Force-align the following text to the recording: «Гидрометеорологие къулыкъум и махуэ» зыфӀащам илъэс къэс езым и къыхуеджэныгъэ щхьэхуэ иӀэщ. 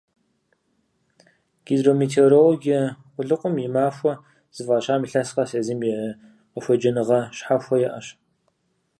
«Гидрометеорологие 1.65 2.81
къулыкъум 3.13 3.55
и 3.65 3.67
махуэ» 3.73 4.13
зыфӀащам 4.55 5.01
илъэс 5.05 5.29
къэс 5.35 5.51
езым 5.59 5.79
и 5.89 5.91
къыхуеджэныгъэ 6.51 7.19
щхьэхуэ 7.35 7.77
иӀэщ. 7.85 8.07